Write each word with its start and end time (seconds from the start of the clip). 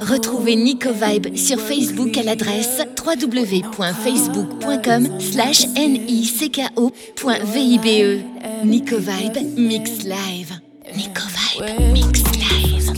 Retrouvez 0.00 0.56
Nico 0.56 0.88
Vibe 0.92 1.36
sur 1.36 1.60
Facebook 1.60 2.18
à 2.18 2.24
l'adresse 2.24 2.82
www.facebook.com 2.98 5.20
slash 5.20 5.68
nicko.vibe. 5.76 6.90
Nico 8.64 8.96
Vibe 8.96 9.38
Mix 9.56 10.02
Live. 10.02 10.58
Nico 10.96 11.22
Vibe 11.28 11.92
Mix 11.92 12.20
Live. 12.36 12.92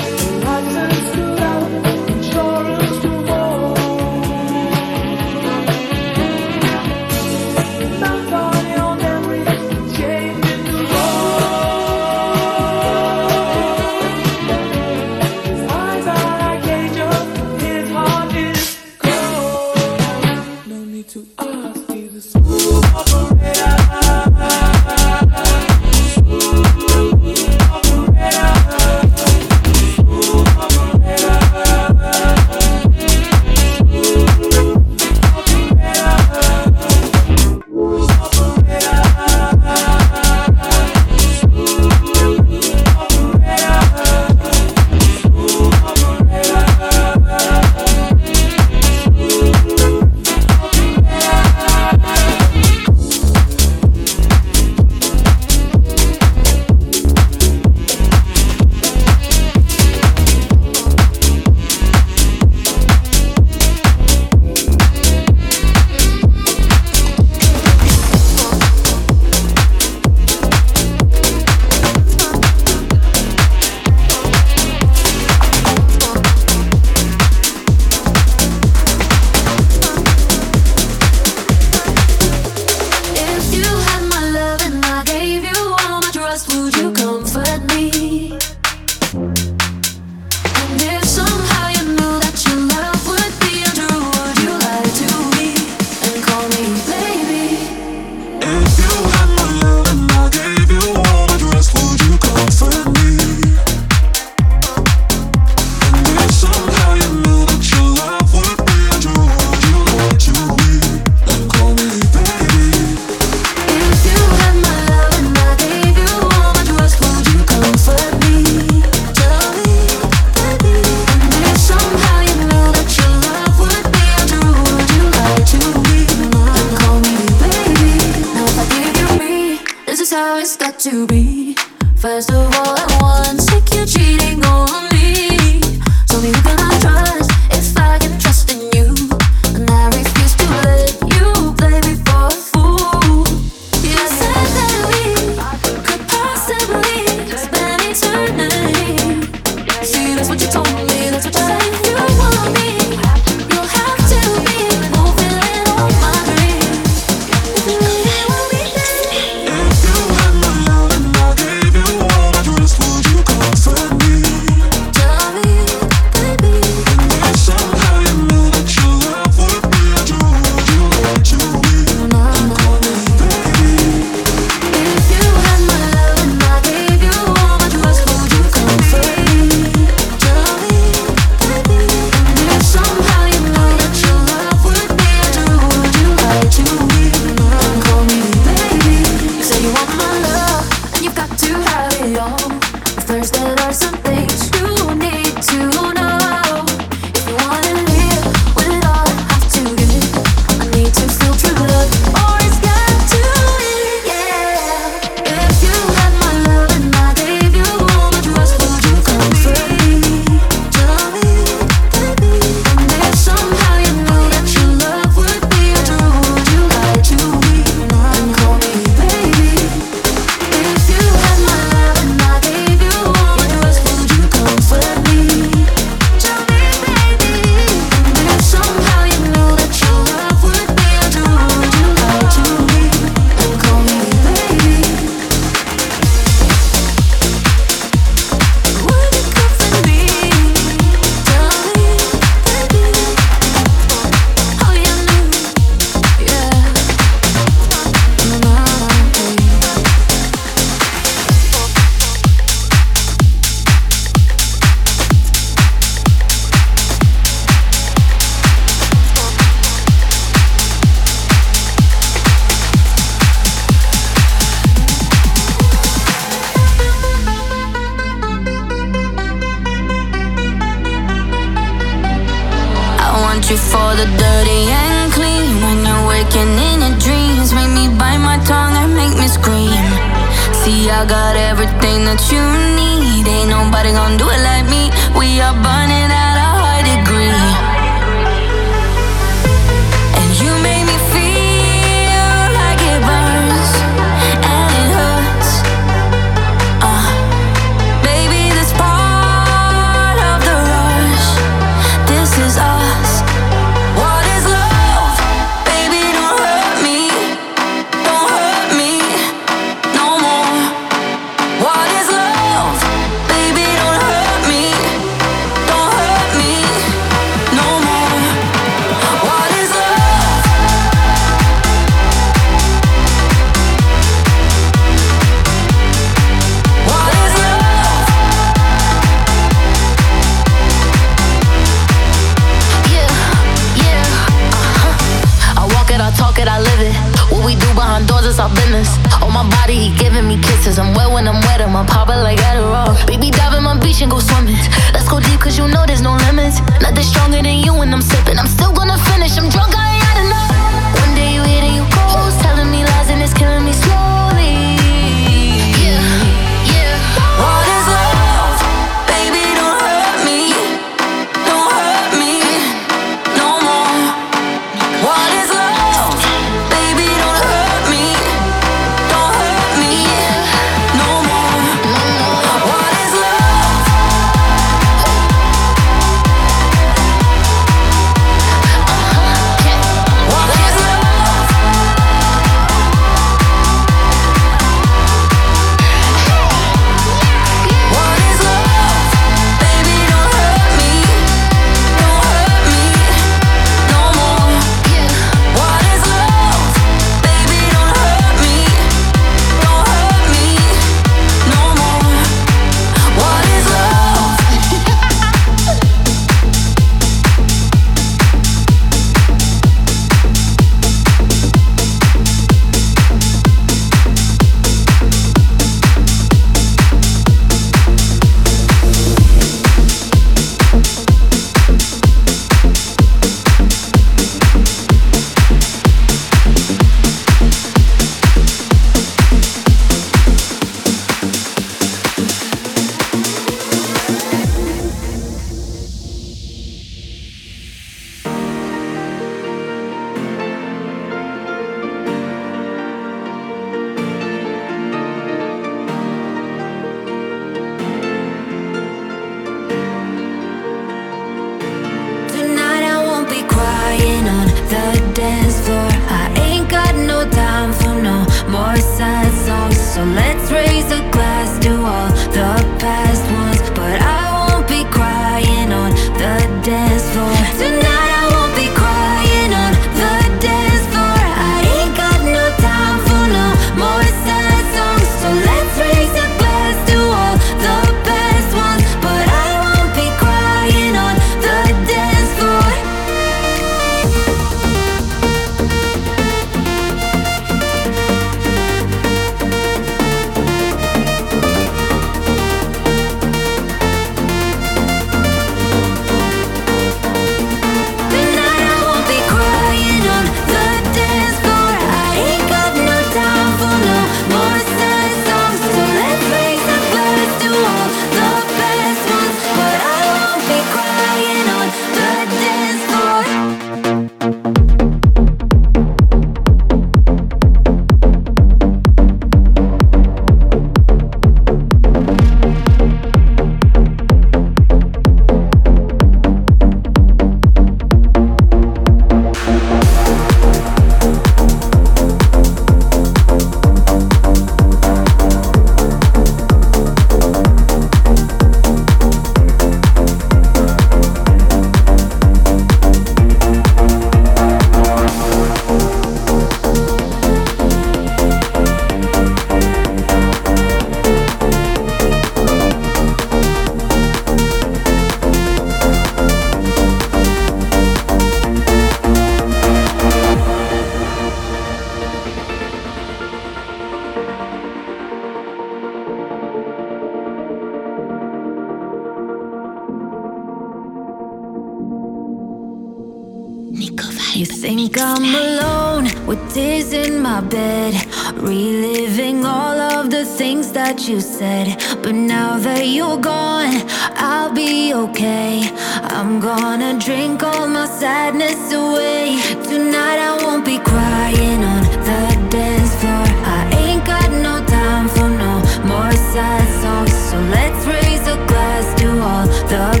you 581.11 581.19
said. 581.19 581.67
But 582.01 582.15
now 582.15 582.57
that 582.57 582.87
you're 582.87 583.17
gone, 583.17 583.75
I'll 584.15 584.53
be 584.53 584.93
okay. 584.93 585.69
I'm 586.15 586.39
gonna 586.39 586.97
drink 586.97 587.43
all 587.43 587.67
my 587.67 587.85
sadness 587.85 588.61
away. 588.71 589.35
Tonight 589.71 590.19
I 590.29 590.31
won't 590.43 590.63
be 590.63 590.77
crying 590.79 591.61
on 591.73 591.83
the 592.07 592.21
dance 592.55 592.93
floor. 593.01 593.27
I 593.59 593.61
ain't 593.83 594.05
got 594.05 594.29
no 594.47 594.55
time 594.77 595.07
for 595.15 595.29
no 595.43 595.53
more 595.91 596.13
sad 596.31 596.65
songs. 596.81 597.13
So 597.29 597.37
let's 597.55 597.81
raise 597.95 598.25
a 598.35 598.37
glass 598.49 598.85
to 599.01 599.07
all 599.29 599.45
the 599.71 600.00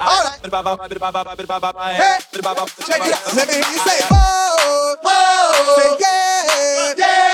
Alright. 0.00 0.40
Hey, 1.96 2.18
check 2.86 3.00
it 3.06 3.14
out. 3.14 3.34
Let 3.36 3.48
me 3.48 3.54
hear 3.54 3.70
you 3.72 3.78
say, 3.86 4.00
whoa, 4.10 4.94
whoa. 5.02 5.74
Say 5.76 5.96
yeah, 6.00 6.94
yeah. 6.98 7.25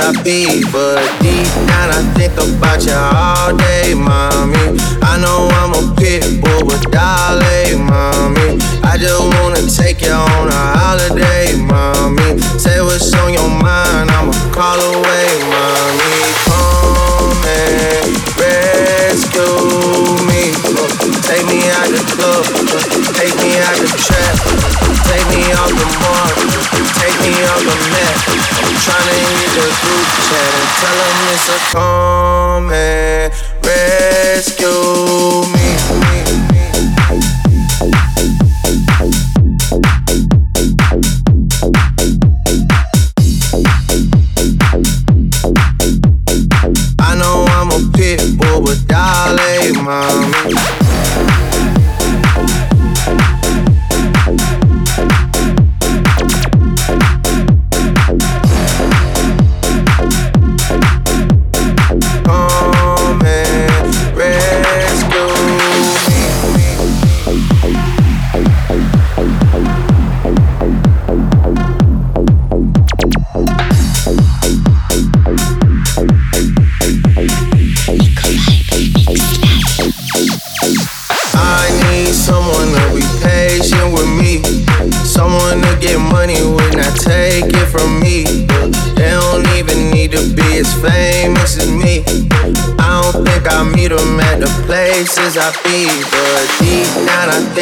I 0.00 0.12
be 0.22 0.62
but 0.70 1.07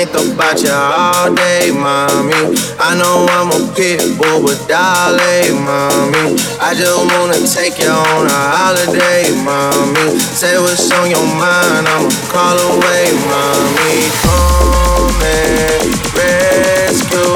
think 0.07 0.35
about 0.35 0.63
you 0.63 0.71
all 0.71 1.35
day, 1.35 1.71
mommy. 1.73 2.55
I 2.79 2.95
know 2.99 3.27
I'm 3.31 3.51
a 3.51 3.61
pit 3.75 4.01
bull, 4.19 4.43
but 4.43 4.59
dolly, 4.69 5.51
mommy. 5.53 6.37
I 6.61 6.75
just 6.75 6.99
wanna 7.11 7.41
take 7.43 7.79
you 7.79 7.91
on 7.91 8.27
a 8.27 8.41
holiday, 8.55 9.31
mommy. 9.43 10.19
Say 10.19 10.59
what's 10.59 10.91
on 10.93 11.11
your 11.11 11.27
mind, 11.39 11.87
I'ma 11.89 12.11
call 12.31 12.59
away, 12.59 13.13
mommy. 13.31 14.11
Come 14.23 15.23
and 15.23 15.87
rescue 16.15 17.27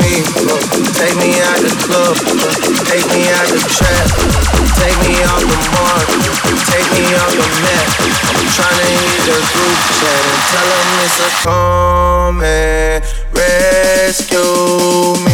me. 0.00 0.24
Take 0.96 1.16
me 1.16 1.32
out 1.40 1.60
the 1.64 1.72
club, 1.84 2.16
take 2.88 3.06
me 3.12 3.28
out 3.28 3.48
the 3.48 3.60
trap, 3.72 4.06
take 4.76 4.98
me 5.04 5.16
off 5.32 5.42
the 5.42 5.58
mark, 5.74 6.08
take 6.68 6.88
me 6.92 7.04
off 7.16 7.32
the 7.32 7.46
map 7.64 7.99
tryna 8.50 8.82
hit 8.82 9.20
the 9.26 9.38
group 9.52 9.78
chat 9.98 10.22
and 10.26 10.42
tell 10.50 10.68
them 10.74 10.88
it's 11.04 11.18
a 11.20 11.30
come 11.42 12.40
rescue 13.32 15.24
me. 15.24 15.29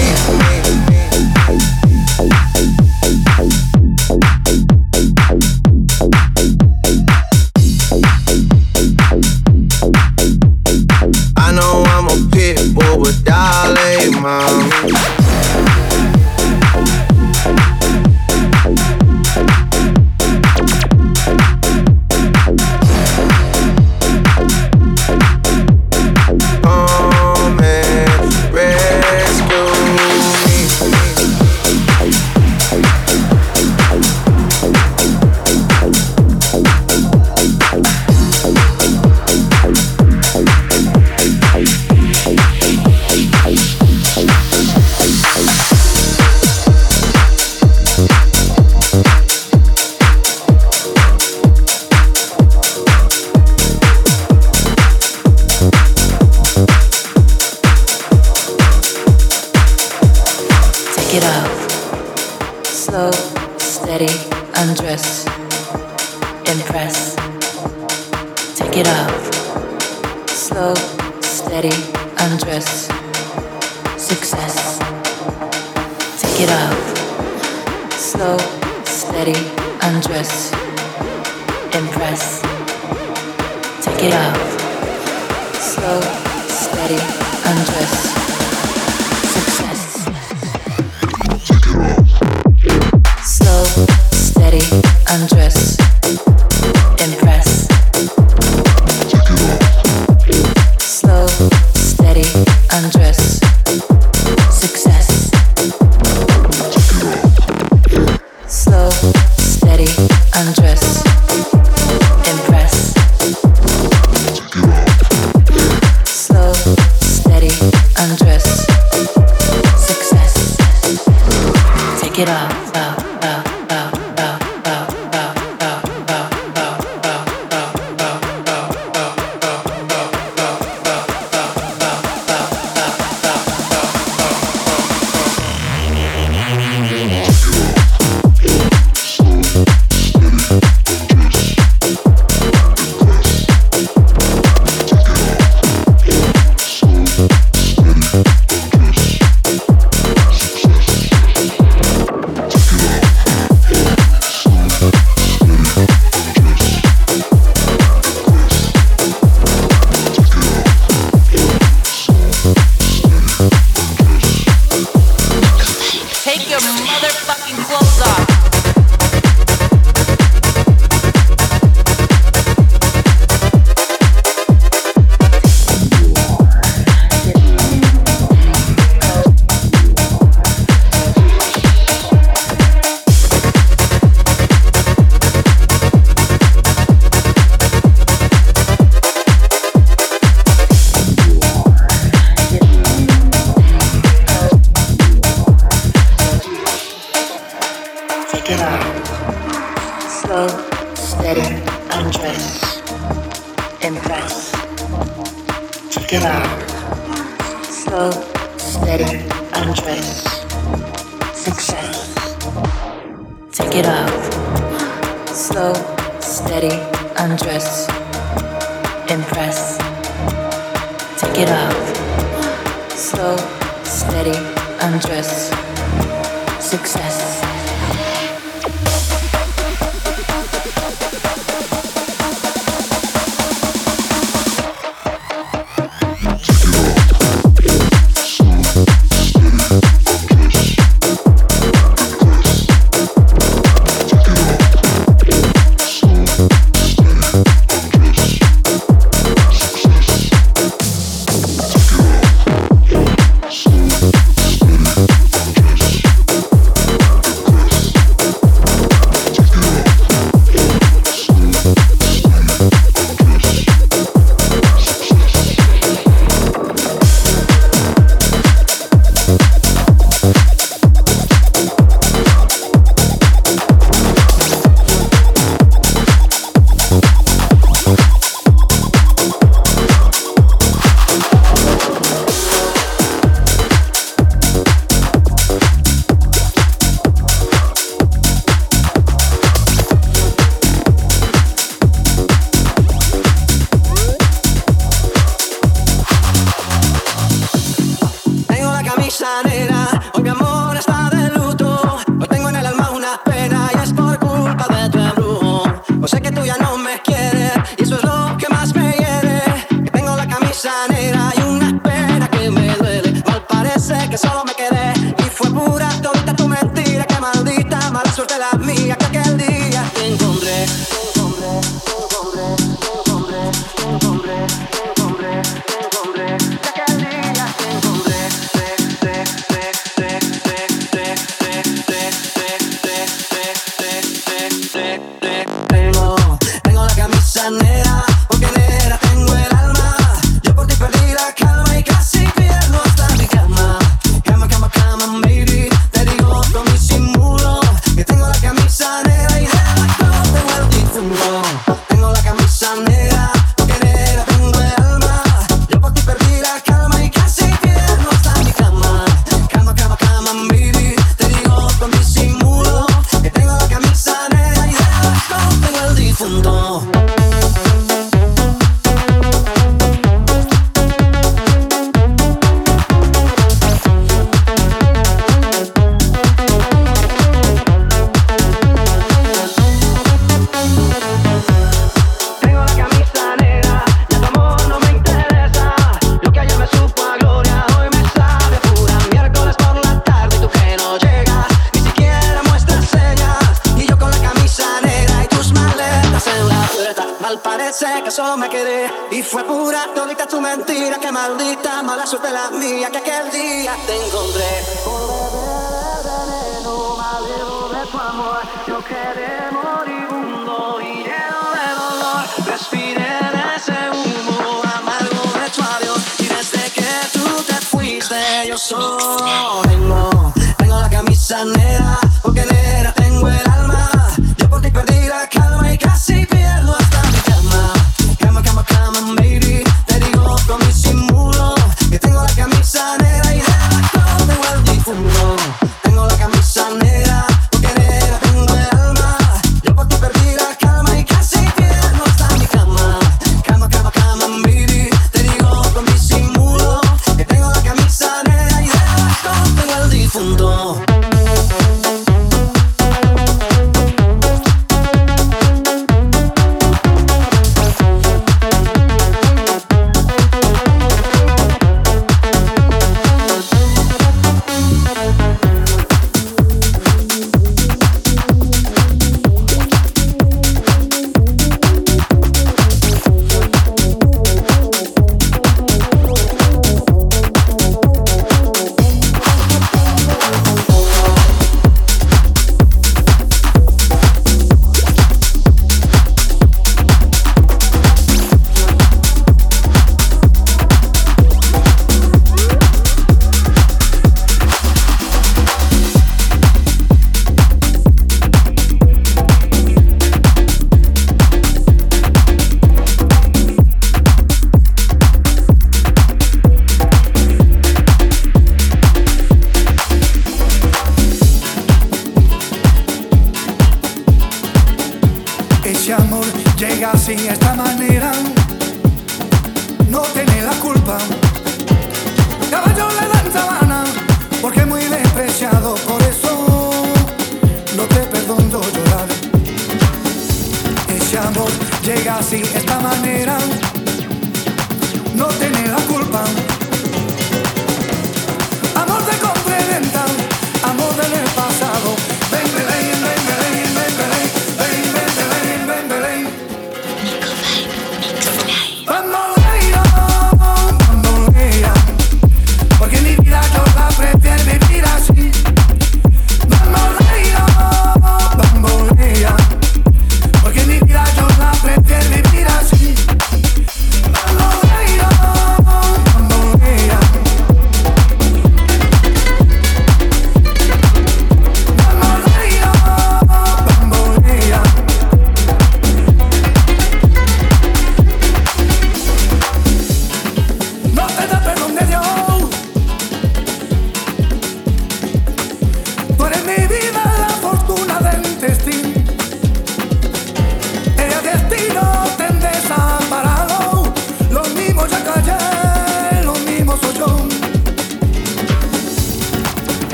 que 401.06 401.12
maldita 401.12 401.82
mala 401.84 402.04
suerte 402.04 402.30
la 402.32 402.50
mía 402.50 402.90
que 402.90 402.98
aquel 402.98 403.30
día 403.30 403.76
te 403.86 403.94
encontré. 404.06 404.50
Por 404.84 405.02
beber 405.12 406.02
veneno, 406.10 406.96
malevo 406.96 407.68
de 407.68 407.86
tu 407.92 407.98
amor, 407.98 408.40
yo 408.66 408.78
quedé 408.90 409.30
moribundo 409.52 410.78
y 410.80 411.04
lleno 411.06 411.42
de 411.58 411.68
dolor. 411.82 412.22
Respiré 412.46 413.08
en 413.28 413.34
ese 413.56 413.78
humo 413.90 414.62
amargo 414.78 415.22
de 415.40 415.50
tu 415.54 415.62
adiós 415.62 416.02
y 416.18 416.26
desde 416.26 416.70
que 416.72 416.90
tú 417.12 417.42
te 417.46 417.54
fuiste 417.54 418.16
yo 418.48 418.58
solo 418.58 419.62
vengo, 419.68 420.32
tengo 420.58 420.80
la 420.80 420.90
camisa 420.90 421.44
negra 421.44 422.00
porque 422.20 422.44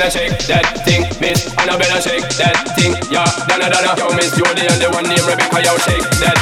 I, 0.00 0.08
can 0.08 0.10
shake 0.10 0.38
that 0.48 0.64
thing, 0.84 1.02
miss? 1.20 1.52
Annabella, 1.58 2.00
shake 2.00 2.24
that 2.40 2.56
thing, 2.72 2.96
yeah. 3.12 3.28
Donna, 3.48 3.68
Donna, 3.68 3.92
yo, 4.00 4.08
miss 4.16 4.32
and 4.32 4.80
the 4.80 4.88
one 4.96 5.04
named 5.04 5.28
Rebecca, 5.28 5.60
yo, 5.60 5.76
shake 5.76 6.08
that 6.24 6.39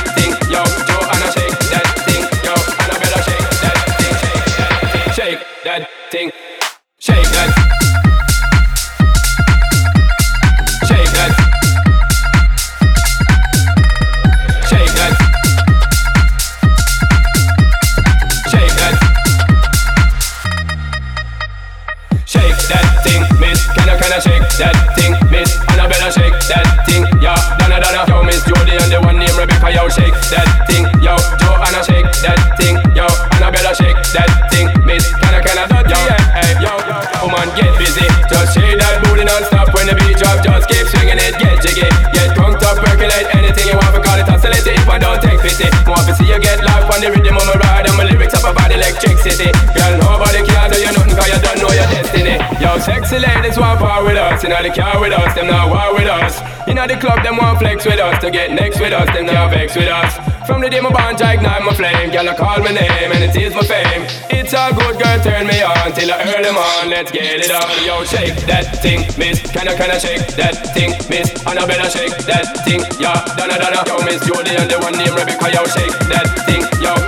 us, 54.39 54.45
inna 54.45 54.63
the 54.63 54.71
car 54.71 55.01
with 55.01 55.13
us, 55.13 55.35
them 55.35 55.49
not 55.49 55.69
war 55.69 55.95
with 55.95 56.07
us. 56.07 56.39
Inna 56.69 56.87
the 56.87 56.97
club, 56.97 57.23
them 57.25 57.37
want 57.39 57.59
flex 57.59 57.85
with 57.85 57.99
us, 57.99 58.23
to 58.23 58.31
get 58.31 58.53
next 58.53 58.81
with 58.81 58.93
us, 58.93 59.07
them 59.11 59.27
not 59.27 59.51
vex 59.51 59.75
with 59.75 59.89
us. 59.89 60.15
From 60.47 60.61
the 60.61 60.71
day 60.71 60.81
my 60.81 60.91
bond, 60.91 61.21
I 61.21 61.35
ignite 61.35 61.63
my 61.63 61.75
flame, 61.75 62.11
girl, 62.11 62.29
I 62.29 62.35
call 62.37 62.59
my 62.61 62.71
name 62.71 63.11
and 63.13 63.25
it 63.25 63.35
is 63.35 63.55
my 63.55 63.63
fame. 63.63 64.07
It's 64.31 64.53
a 64.55 64.71
good 64.73 64.97
girl, 65.03 65.19
turn 65.21 65.47
me 65.47 65.63
on 65.63 65.93
till 65.93 66.11
I 66.11 66.23
earn 66.31 66.43
them 66.43 66.57
on. 66.57 66.89
Let's 66.89 67.11
get 67.11 67.41
it 67.43 67.51
on, 67.51 67.67
yo, 67.85 68.05
shake 68.05 68.39
that 68.47 68.79
thing, 68.81 69.05
miss. 69.19 69.43
Can 69.51 69.69
I, 69.69 69.75
can 69.75 69.91
I 69.91 69.99
shake 69.99 70.27
that 70.39 70.73
thing, 70.73 70.95
miss? 71.11 71.35
Annabella, 71.47 71.91
shake 71.91 72.17
that 72.31 72.65
thing, 72.65 72.81
yeah. 73.01 73.19
Donna, 73.37 73.59
Donna, 73.59 73.83
yo, 73.87 73.99
miss 74.05 74.25
Jody 74.25 74.55
and 74.57 74.71
the 74.71 74.79
one 74.79 74.95
named 74.97 75.19
Rebecca, 75.19 75.51
yo, 75.51 75.65
shake 75.67 75.99
that 76.15 76.29
thing, 76.47 76.63
yo. 76.81 77.08